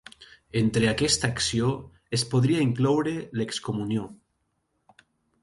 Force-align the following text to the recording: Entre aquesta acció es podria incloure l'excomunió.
Entre 0.61 0.87
aquesta 0.91 1.29
acció 1.33 1.67
es 2.19 2.23
podria 2.33 2.65
incloure 2.69 3.15
l'excomunió. 3.41 4.09